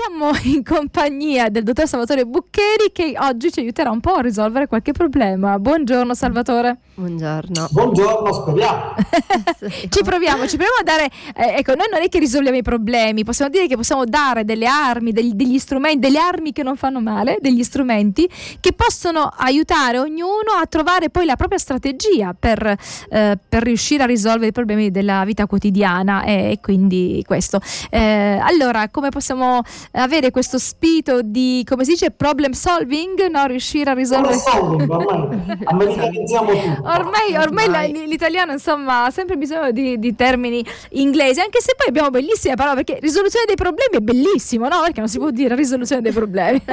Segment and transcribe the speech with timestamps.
[0.00, 4.66] siamo in compagnia del dottor Salvatore Buccheri che oggi ci aiuterà un po' a risolvere
[4.66, 5.58] qualche problema.
[5.58, 6.78] Buongiorno Salvatore.
[6.94, 7.68] Buongiorno.
[7.70, 8.94] Buongiorno, speriamo.
[9.88, 13.24] ci proviamo, ci proviamo a dare, eh, ecco, noi non è che risolviamo i problemi,
[13.24, 17.00] possiamo dire che possiamo dare delle armi, degli, degli strumenti, delle armi che non fanno
[17.00, 18.28] male, degli strumenti
[18.60, 22.76] che possono aiutare ognuno a trovare poi la propria strategia per,
[23.10, 27.60] eh, per riuscire a risolvere i problemi della vita quotidiana e, e quindi questo.
[27.88, 29.62] Eh, allora, come possiamo
[29.92, 33.46] avere questo spirito di, come si dice, problem solving, no?
[33.46, 34.38] riuscire a risolvere...
[34.42, 36.88] Problem solving, ormai americanizziamo tutto.
[36.88, 41.88] Ormai, ormai la, l'italiano insomma ha sempre bisogno di, di, termini inglesi, anche se poi
[41.88, 44.80] abbiamo bellissime parole, perché risoluzione dei problemi è bellissimo, no?
[44.82, 46.62] Perché non si può dire risoluzione dei problemi.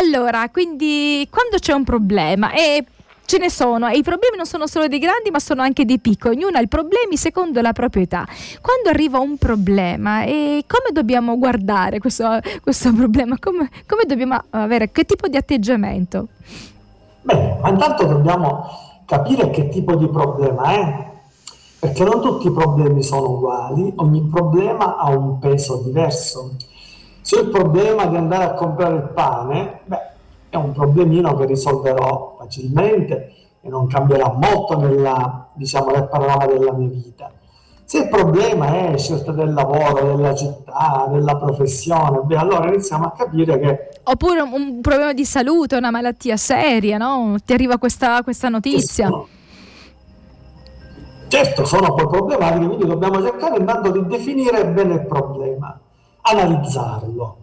[0.00, 2.84] allora, quindi quando c'è un problema e
[3.30, 6.00] ce ne sono e i problemi non sono solo dei grandi ma sono anche dei
[6.00, 8.26] piccoli, ognuno ha i problemi secondo la propria età.
[8.60, 14.90] Quando arriva un problema e come dobbiamo guardare questo, questo problema, come, come, dobbiamo avere,
[14.90, 16.26] che tipo di atteggiamento?
[17.22, 18.68] Beh, intanto dobbiamo
[19.06, 21.10] capire che tipo di problema è,
[21.78, 26.56] perché non tutti i problemi sono uguali, ogni problema ha un peso diverso.
[27.20, 30.09] Se il problema di andare a comprare il pane, beh,
[30.50, 36.72] è un problemino che risolverò facilmente e non cambierà molto nella, diciamo, nel panorama della
[36.72, 37.30] mia vita.
[37.84, 43.12] Se il problema è scelta del lavoro, della città, della professione, beh, allora iniziamo a
[43.12, 43.88] capire che...
[44.04, 47.36] Oppure un, problema di salute, una malattia seria, no?
[47.44, 49.08] Ti arriva questa, questa notizia.
[49.08, 49.28] Certo,
[51.28, 55.78] certo, sono poi problematiche, quindi dobbiamo cercare intanto di definire bene il problema,
[56.22, 57.39] analizzarlo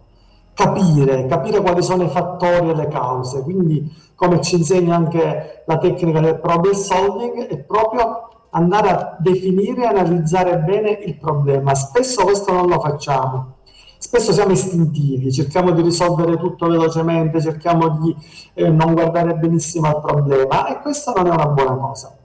[0.58, 3.42] capire, capire quali sono i fattori e le cause.
[3.44, 9.82] Quindi, come ci insegna anche la tecnica del problem solving, è proprio andare a definire
[9.82, 11.76] e analizzare bene il problema.
[11.76, 13.54] Spesso questo non lo facciamo.
[13.98, 18.16] Spesso siamo istintivi, cerchiamo di risolvere tutto velocemente, cerchiamo di
[18.54, 22.16] eh, non guardare benissimo al problema e questa non è una buona cosa.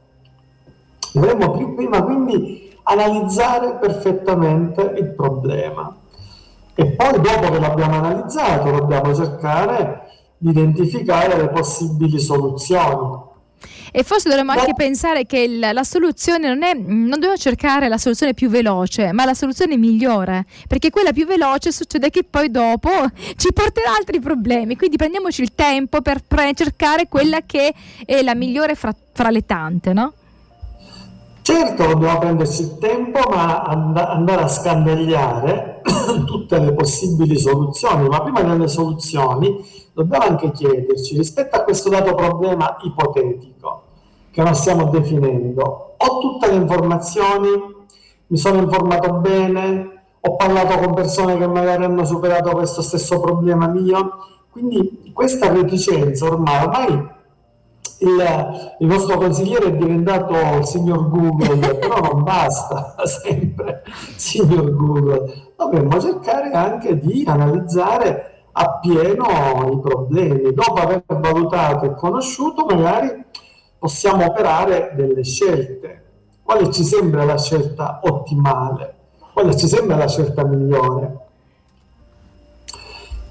[1.13, 6.01] Dovremmo prima quindi analizzare perfettamente il problema
[6.75, 10.01] e poi dopo che l'abbiamo analizzato dobbiamo cercare
[10.38, 13.31] di identificare le possibili soluzioni.
[13.95, 18.00] E forse dovremmo anche pensare che il, la soluzione non è, non dobbiamo cercare la
[18.00, 22.90] soluzione più veloce, ma la soluzione migliore, perché quella più veloce succede che poi dopo
[23.38, 27.72] ci porterà altri problemi, quindi prendiamoci il tempo per pre- cercare quella che
[28.03, 30.13] è la migliore fra, fra le tante, no?
[31.43, 35.81] Certo, dobbiamo prenderci il tempo, ma and- andare a scandagliare
[36.25, 39.61] tutte le possibili soluzioni, ma prima delle soluzioni
[39.91, 43.81] dobbiamo anche chiederci, rispetto a questo dato problema ipotetico
[44.31, 47.49] che non stiamo definendo, ho tutte le informazioni,
[48.27, 53.67] mi sono informato bene, ho parlato con persone che magari hanno superato questo stesso problema
[53.67, 54.11] mio,
[54.49, 57.07] quindi questa reticenza ormai, ormai
[58.03, 63.84] il, il, nostro consigliere è diventato il signor Google, però non basta sempre
[64.16, 70.53] signor Google, dovremmo cercare anche di analizzare appieno i problemi.
[70.53, 73.24] Dopo aver valutato e conosciuto, magari
[73.80, 76.02] possiamo operare delle scelte.
[76.44, 78.96] Quale ci sembra la scelta ottimale?
[79.34, 81.18] Quale ci sembra la scelta migliore?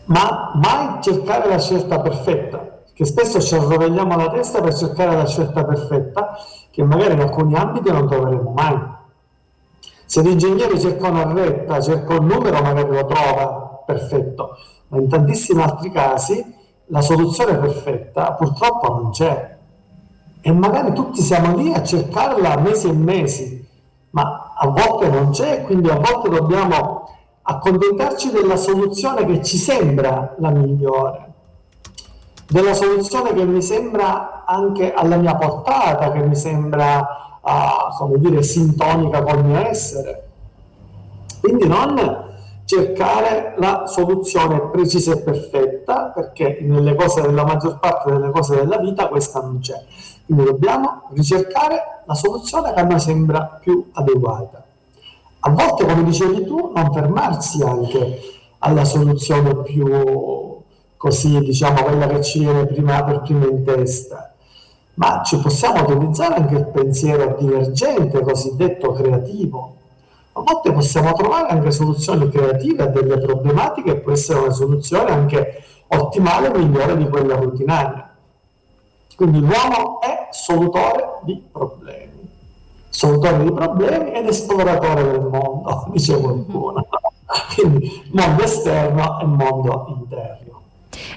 [0.07, 5.27] Ma mai cercare la scelta perfetta che spesso ci arrovelliamo la testa per cercare la
[5.27, 6.37] scelta perfetta,
[6.71, 8.79] che magari in alcuni ambiti non troveremo mai.
[10.05, 14.57] Se l'ingegnere cerca una retta, cerca un numero, magari lo trova perfetto,
[14.89, 19.57] ma in tantissimi altri casi la soluzione perfetta purtroppo non c'è.
[20.41, 23.69] E magari tutti siamo lì a cercarla mesi e mesi,
[24.11, 27.09] ma a volte non c'è, quindi a volte dobbiamo
[27.43, 31.31] accontentarci della soluzione che ci sembra la migliore
[32.53, 38.43] della soluzione che mi sembra anche alla mia portata, che mi sembra, uh, come dire,
[38.43, 40.29] sintonica col mio essere.
[41.41, 42.31] Quindi non
[42.67, 48.77] cercare la soluzione precisa e perfetta, perché nelle cose, nella maggior parte delle cose della
[48.77, 49.83] vita questa non c'è.
[50.27, 54.63] Quindi dobbiamo ricercare la soluzione che a noi sembra più adeguata.
[55.41, 58.21] A volte, come dicevi tu, non fermarsi anche
[58.59, 60.52] alla soluzione più
[61.03, 64.33] così diciamo quella che ci viene prima, per prima in testa,
[64.95, 69.75] ma ci possiamo utilizzare anche il pensiero divergente, cosiddetto creativo.
[70.35, 75.11] A volte possiamo trovare anche soluzioni creative a delle problematiche e può essere una soluzione
[75.11, 78.15] anche ottimale, migliore di quella rutinaria.
[79.17, 82.29] Quindi l'uomo è solutore di problemi,
[82.91, 86.87] solutore di problemi ed esploratore del mondo, dice qualcuno.
[87.57, 90.52] quindi mondo esterno e mondo interno.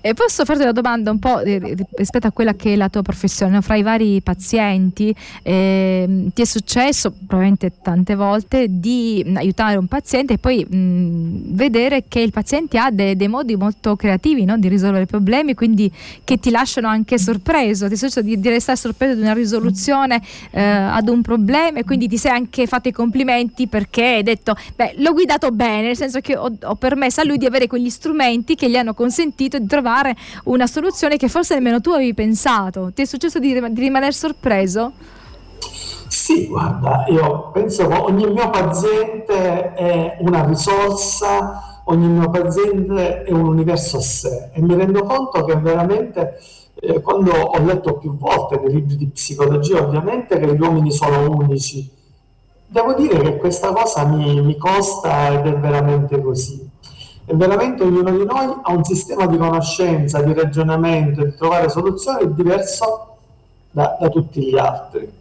[0.02, 3.62] E posso farti una domanda un po' rispetto a quella che è la tua professione,
[3.62, 10.34] fra i vari pazienti, eh, ti è successo probabilmente tante volte di aiutare un paziente
[10.34, 14.58] e poi mh, vedere che il paziente ha de- dei modi molto creativi no?
[14.58, 15.92] di risolvere i problemi, quindi
[16.24, 20.22] che ti lasciano anche sorpreso, ti è successo di, di restare sorpreso di una risoluzione
[20.52, 24.56] eh, ad un problema e quindi ti sei anche fatto i complimenti perché hai detto,
[24.76, 27.90] beh, l'ho guidato bene, nel senso che ho, ho permesso a lui di avere quegli
[27.90, 32.92] strumenti che gli hanno consentito di trovare una soluzione che forse nemmeno tu avevi pensato.
[32.94, 34.94] Ti è successo di, di rimanere sorpreso?
[36.08, 43.32] Sì, guarda, io penso che ogni mio paziente è una risorsa, ogni mio paziente è
[43.32, 46.40] un universo a sé e mi rendo conto che veramente
[46.76, 51.30] eh, quando ho letto più volte nei libri di psicologia ovviamente che gli uomini sono
[51.30, 51.90] unici,
[52.68, 56.74] devo dire che questa cosa mi, mi costa ed è veramente così
[57.26, 62.34] e veramente ognuno di noi ha un sistema di conoscenza, di ragionamento di trovare soluzioni
[62.34, 63.18] diverso
[63.72, 65.12] da, da tutti gli altri.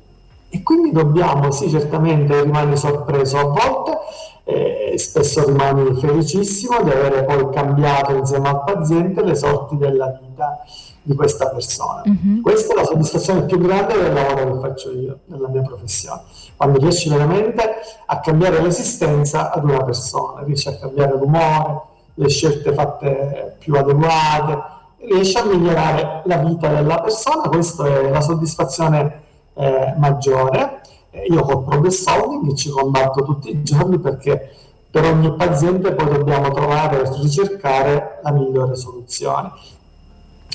[0.50, 3.98] E quindi dobbiamo, sì, certamente rimani sorpreso a volte,
[4.44, 10.62] eh, spesso rimani felicissimo di avere poi cambiato insieme al paziente le sorti della vita
[11.02, 12.02] di questa persona.
[12.08, 12.42] Mm-hmm.
[12.42, 16.22] Questa è la soddisfazione più grande del lavoro che faccio io, nella mia professione,
[16.56, 17.62] quando riesci veramente
[18.06, 24.72] a cambiare l'esistenza ad una persona, riesci a cambiare l'umore, le scelte fatte più adeguate,
[25.06, 29.22] riesce a migliorare la vita della persona, questa è la soddisfazione
[29.54, 30.80] eh, maggiore.
[31.30, 34.50] Io col problem solving ci combatto tutti i giorni perché
[34.90, 39.52] per ogni paziente poi dobbiamo trovare e ricercare la migliore soluzione.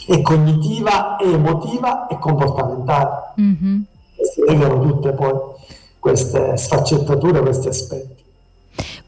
[0.06, 3.34] È cognitiva, è emotiva e comportamentale.
[3.40, 3.82] Mm-hmm.
[4.34, 5.34] Si legano tutte poi
[6.00, 8.24] queste sfaccettature, questi aspetti.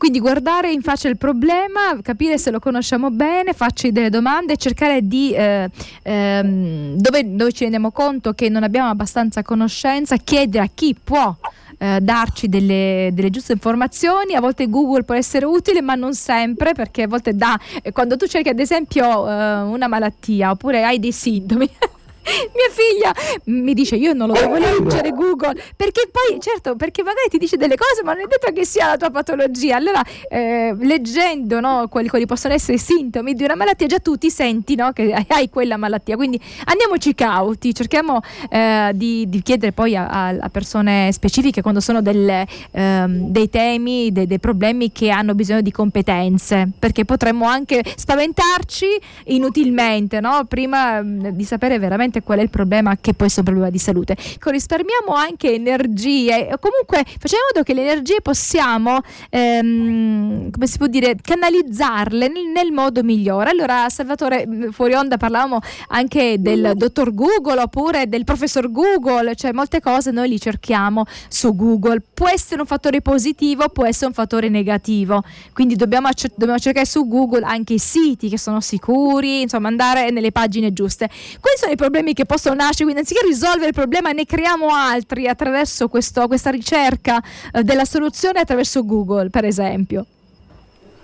[0.01, 5.07] Quindi guardare in faccia il problema, capire se lo conosciamo bene, farci delle domande, cercare
[5.07, 5.69] di eh,
[6.01, 11.37] ehm, dove, dove ci rendiamo conto che non abbiamo abbastanza conoscenza, chiedere a chi può
[11.77, 14.33] eh, darci delle, delle, giuste informazioni.
[14.33, 17.59] A volte Google può essere utile, ma non sempre, perché a volte dà,
[17.93, 21.69] quando tu cerchi ad esempio eh, una malattia oppure hai dei sintomi.
[22.53, 23.13] mia figlia
[23.45, 25.61] mi dice io non lo devo leggere Google.
[25.75, 28.87] perché poi certo perché magari ti dice delle cose ma non è detto che sia
[28.87, 29.75] la tua patologia.
[29.75, 34.17] Allora eh, leggendo no, quali, quali, possono essere i sintomi di una malattia già tu
[34.17, 36.15] ti senti no, che hai quella malattia.
[36.15, 42.01] Quindi andiamoci cauti cerchiamo eh, di, di, chiedere poi a, a, persone specifiche quando sono
[42.01, 47.83] delle, ehm, dei temi dei, dei problemi che hanno bisogno di competenze perché potremmo anche
[47.95, 48.85] spaventarci
[49.25, 50.45] inutilmente no?
[50.47, 53.71] prima mh, di sapere veramente esattamente qual è il problema che può essere un problema
[53.71, 54.15] di salute.
[54.43, 58.99] Risparmiamo anche energie, comunque facciamo in modo che le energie possiamo,
[59.29, 63.49] ehm, come si può dire, canalizzarle nel, nel, modo migliore.
[63.49, 65.59] Allora, Salvatore, mm, fuori onda parlavamo
[65.89, 71.55] anche del dottor Google oppure del professor Google, cioè molte cose noi li cerchiamo su
[71.55, 72.01] Google.
[72.13, 75.23] Può essere un fattore positivo, può essere un fattore negativo.
[75.53, 80.31] Quindi dobbiamo, dobbiamo cercare su Google anche i siti che sono sicuri, insomma, andare nelle
[80.31, 81.09] pagine giuste.
[81.39, 82.00] Quali sono i problemi?
[82.01, 86.49] Problemi che possono nascere, quindi anziché risolvere il problema ne creiamo altri attraverso questo, questa
[86.49, 87.21] ricerca
[87.53, 90.05] eh, della soluzione attraverso Google, per esempio.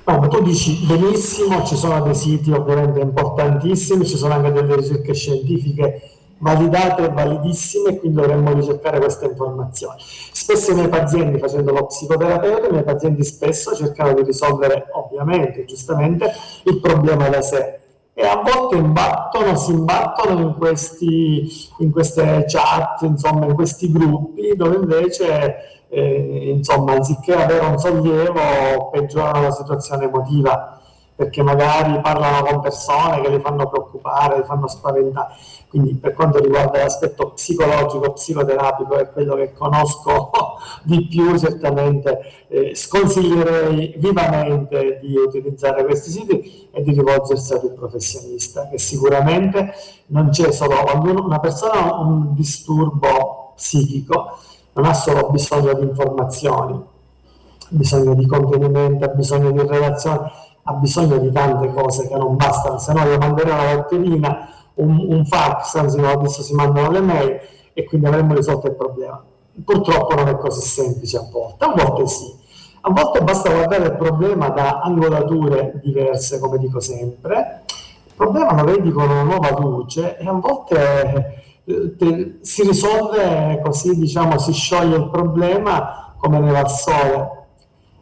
[0.06, 5.14] No, tu dici benissimo, ci sono dei siti ovviamente importantissimi, ci sono anche delle ricerche
[5.14, 10.00] scientifiche validate e validissime, quindi dovremmo ricercare queste informazioni.
[10.32, 15.66] Spesso i miei pazienti, facendo lo psicoterapeuta, i miei pazienti spesso cercano di risolvere, ovviamente,
[15.66, 16.32] giustamente,
[16.64, 17.80] il problema da sé
[18.20, 21.48] e a volte imbattono, si imbattono in, questi,
[21.78, 28.90] in queste chat, insomma, in questi gruppi dove invece, eh, insomma, anziché avere un sollievo,
[28.90, 30.77] peggiorano la situazione emotiva
[31.18, 35.34] perché magari parlano con persone che li fanno preoccupare, li fanno spaventare.
[35.68, 40.30] Quindi per quanto riguarda l'aspetto psicologico, psicoterapico, è quello che conosco
[40.86, 47.74] di più, certamente eh, sconsiglierei vivamente di utilizzare questi siti e di rivolgersi ad un
[47.74, 49.74] professionista, che sicuramente
[50.08, 54.38] non c'è solo quando una persona ha un disturbo psichico,
[54.74, 60.74] non ha solo bisogno di informazioni, ha bisogno di contenimento, ha bisogno di relazioni ha
[60.74, 65.26] bisogno di tante cose che non bastano, se no io manderò una letterina, un, un
[65.26, 67.40] fax, anzi no, adesso si mandano le mail
[67.74, 69.24] e quindi avremmo risolto il problema.
[69.64, 72.36] Purtroppo non è così semplice a volte, a volte sì.
[72.82, 77.64] A volte basta guardare il problema da angolature diverse, come dico sempre.
[78.06, 83.96] Il problema lo vedi con una nuova luce e a volte eh, si risolve così,
[83.96, 87.37] diciamo, si scioglie il problema come nel sole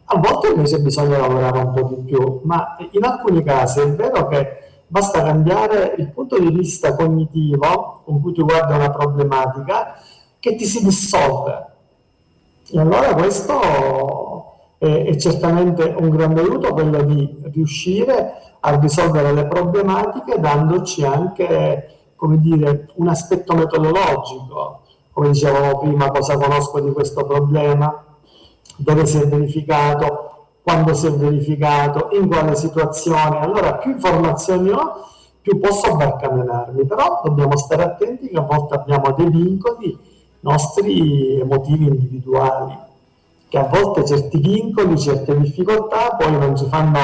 [0.08, 4.28] A volte invece bisogna lavorare un po' di più, ma in alcuni casi è vero
[4.28, 9.98] che basta cambiare il punto di vista cognitivo con cui tu guardi una problematica
[10.38, 11.66] che ti si dissolve.
[12.70, 19.46] E allora questo è, è certamente un grande aiuto quello di riuscire a risolvere le
[19.46, 24.80] problematiche dandoci anche come dire, un aspetto metodologico,
[25.12, 28.04] come dicevamo prima, cosa conosco di questo problema,
[28.76, 33.38] dove si è verificato, quando si è verificato, in quale situazione.
[33.38, 35.04] Allora più informazioni ho,
[35.40, 39.96] più posso barcamenarmi, però dobbiamo stare attenti che a volte abbiamo dei vincoli
[40.40, 42.76] nostri emotivi individuali,
[43.48, 46.98] che a volte certi vincoli, certe difficoltà poi non ci fanno,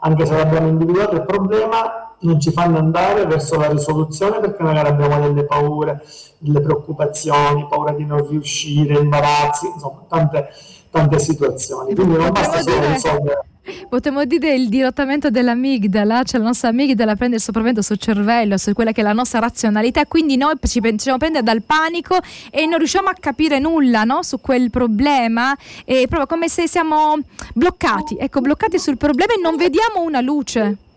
[0.00, 4.88] anche se abbiamo individuato il problema, non ci fanno andare verso la risoluzione perché magari
[4.88, 6.04] abbiamo delle paure,
[6.38, 10.48] delle preoccupazioni, paura di non riuscire, imbarazzi, insomma, tante,
[10.90, 11.94] tante situazioni.
[11.94, 13.42] Quindi non basta solo risolvere.
[13.88, 18.72] Potremmo dire il dirottamento dell'amigdala, cioè la nostra amigdala prende il sopravvento sul cervello, su
[18.72, 22.16] quella che è la nostra razionalità, quindi noi ci facciamo prendere dal panico
[22.50, 24.22] e non riusciamo a capire nulla no?
[24.22, 27.18] su quel problema, è proprio come se siamo
[27.52, 30.87] bloccati, ecco, bloccati sul problema e non vediamo una luce.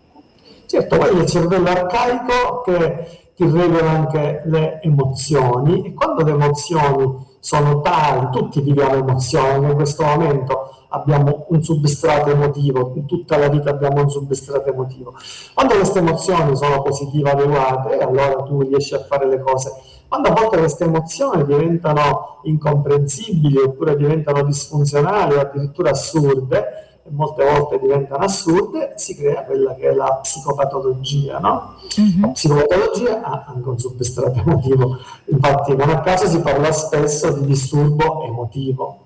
[0.72, 7.26] Certo, poi il cervello arcaico che ti regola anche le emozioni e quando le emozioni
[7.40, 13.48] sono tali, tutti viviamo emozioni, in questo momento abbiamo un substrato emotivo, in tutta la
[13.48, 15.12] vita abbiamo un substrato emotivo.
[15.52, 19.74] Quando queste emozioni sono positive adeguate, allora tu riesci a fare le cose.
[20.08, 27.78] Quando a volte queste emozioni diventano incomprensibili oppure diventano disfunzionali o addirittura assurde, molte volte
[27.78, 31.74] diventano assurde, si crea quella che è la psicopatologia, no?
[32.00, 32.20] Mm-hmm.
[32.20, 37.46] La psicopatologia ha anche un substrato emotivo, infatti non a caso si parla spesso di
[37.46, 38.98] disturbo emotivo.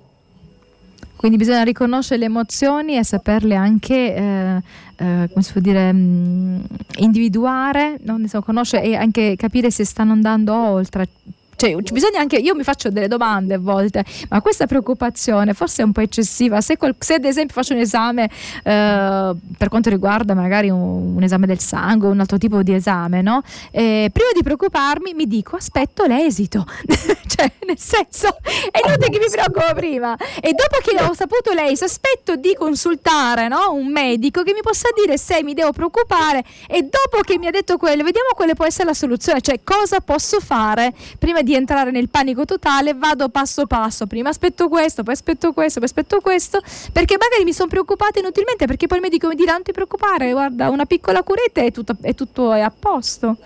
[1.16, 4.62] Quindi bisogna riconoscere le emozioni e saperle anche, eh,
[4.96, 6.60] eh, come si può dire, mh, mm,
[6.98, 8.18] individuare, no?
[8.44, 11.08] conoscere e anche capire se stanno andando oltre,
[11.56, 15.84] cioè, bisogna anche, io mi faccio delle domande a volte, ma questa preoccupazione forse è
[15.84, 16.60] un po' eccessiva.
[16.60, 18.24] Se, qual, se ad esempio faccio un esame
[18.62, 23.22] eh, per quanto riguarda magari un, un, esame del sangue, un altro tipo di esame,
[23.22, 23.42] no?
[23.70, 26.66] Eh, prima di preoccuparmi mi dico aspetto l'esito,
[27.26, 28.36] cioè nel senso
[28.70, 30.16] è inutile che mi preoccupo prima.
[30.40, 33.72] E dopo che ho saputo l'esito, aspetto di consultare no?
[33.72, 37.50] un medico che mi possa dire se mi devo preoccupare e dopo che mi ha
[37.50, 41.54] detto quello, vediamo quale può essere la soluzione, cioè cosa posso fare prima di di
[41.54, 46.20] entrare nel panico totale, vado passo passo, prima aspetto questo, poi aspetto questo, poi aspetto
[46.20, 46.60] questo,
[46.92, 50.32] perché magari mi sono preoccupata inutilmente, perché poi il medico mi dirà non ti preoccupare,
[50.32, 53.36] guarda, una piccola curetta e tutto, è tutto è a posto.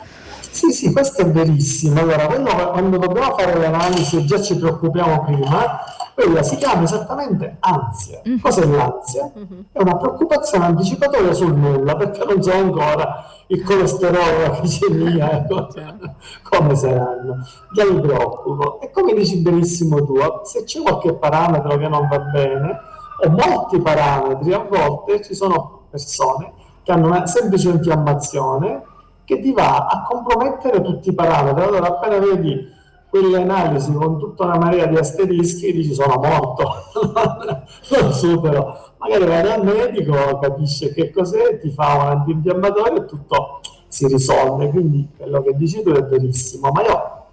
[0.50, 2.00] Sì, sì, questo è verissimo.
[2.00, 2.26] Allora,
[2.68, 5.78] quando dobbiamo fare l'analisi e già ci preoccupiamo prima,
[6.14, 8.20] quella si chiama esattamente ansia.
[8.26, 8.38] Mm-hmm.
[8.40, 9.30] Cos'è l'ansia?
[9.36, 9.60] Mm-hmm.
[9.72, 16.14] È una preoccupazione anticipatoria sul nulla, perché non so ancora il colesterolo, la glicemia, certo.
[16.42, 17.46] come saranno.
[17.72, 18.80] Già mi preoccupo.
[18.80, 22.78] E come dici benissimo tu, se c'è qualche parametro che non va bene,
[23.22, 26.52] o molti parametri, a volte ci sono persone
[26.82, 28.84] che hanno una semplice infiammazione
[29.24, 31.62] che ti va a compromettere tutti i parametri.
[31.62, 32.78] Allora, appena vedi
[33.10, 36.70] quelle analisi con tutta una marea di asterischi, dici sono morto,
[38.00, 38.92] non supero.
[38.98, 44.70] Magari vai dal medico, capisce che cos'è, ti fa un antinfiammatorio e tutto si risolve.
[44.70, 46.70] Quindi quello che dici tu è verissimo.
[46.70, 47.24] Ma io,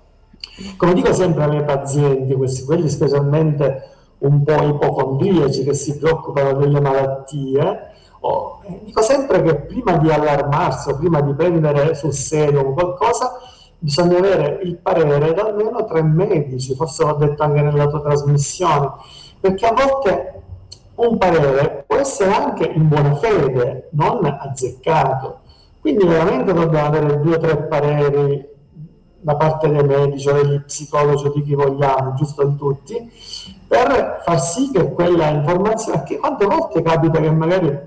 [0.78, 6.54] come dico sempre ai miei pazienti, questi, quelli specialmente un po' ipocondriaci che si preoccupano
[6.54, 12.74] delle malattie, Oh, dico sempre che prima di allarmarsi o prima di prendere sul serio
[12.74, 13.38] qualcosa,
[13.80, 18.92] bisogna avere il parere da almeno tre medici, forse l'ho detto anche nella tua trasmissione,
[19.40, 20.42] perché a volte
[20.96, 25.40] un parere può essere anche in buona fede, non azzeccato.
[25.80, 28.56] Quindi veramente dobbiamo avere due o tre pareri
[29.20, 33.12] da parte dei medici o degli psicologi o di chi vogliamo, giusto di tutti,
[33.68, 37.80] per far sì che quella informazione, perché quante volte capita che magari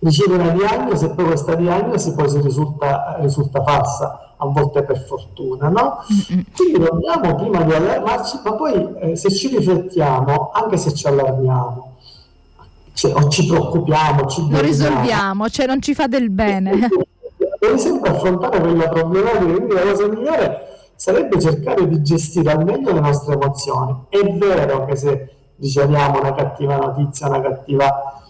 [0.00, 4.98] riceve una diagnosi e poi questa diagnosi poi si risulta, risulta falsa, a volte per
[5.06, 6.04] fortuna, no?
[6.54, 11.94] Quindi dobbiamo prima di allarmarci, ma poi eh, se ci riflettiamo, anche se ci allarmiamo,
[12.92, 16.88] cioè, o ci preoccupiamo, ci lo risolviamo, cioè non ci fa del bene.
[17.58, 22.92] Devi sempre affrontare quella problematica, quindi la cosa migliore sarebbe cercare di gestire al meglio
[22.92, 24.04] le nostre emozioni.
[24.08, 28.22] È vero che se riceviamo una cattiva notizia, una cattiva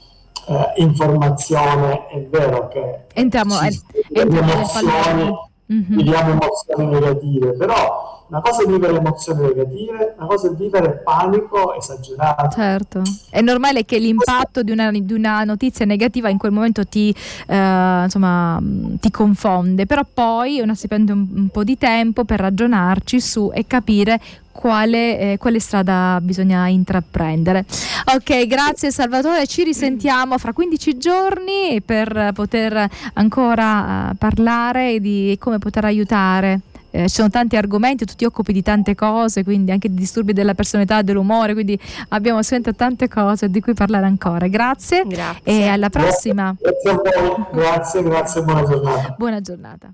[0.49, 5.33] eh, informazione, è vero che entriamo, ci, eh, emozioni,
[5.73, 5.97] mm-hmm.
[5.97, 11.75] viviamo emozioni negative, però una cosa è vivere emozioni negative, una cosa è vivere panico
[11.77, 12.57] esagerato.
[12.57, 17.15] Certo, è normale che l'impatto di una, di una notizia negativa in quel momento ti,
[17.47, 18.61] eh, insomma,
[19.01, 23.51] ti confonde, però poi una si prende un, un po' di tempo per ragionarci su
[23.55, 24.21] e capire
[24.57, 27.65] quale, eh, quale, strada bisogna intraprendere.
[28.15, 35.59] Ok, grazie Salvatore, ci risentiamo fra 15 giorni per poter ancora uh, parlare di come
[35.59, 36.61] poter aiutare.
[36.97, 40.33] Eh, ci sono tanti argomenti, tu ti occupi di tante cose, quindi anche di disturbi
[40.33, 44.47] della personalità, dell'umore, quindi abbiamo sempre tante cose di cui parlare ancora.
[44.47, 45.41] Grazie, grazie.
[45.43, 46.57] e alla prossima.
[46.59, 49.15] Grazie a voi, grazie, grazie, buona giornata.
[49.19, 49.93] Buona giornata.